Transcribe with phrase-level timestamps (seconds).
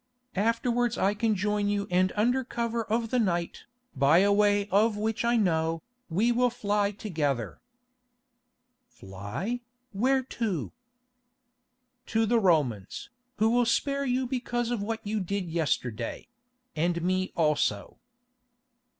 [0.35, 3.65] Afterwards I can join you and under cover of the night,
[3.95, 7.61] by a way of which I know, we will fly together."
[8.87, 9.61] "Fly?
[9.91, 10.71] Where to?"
[12.07, 17.97] "To the Romans, who will spare you because of what you did yesterday—and me also."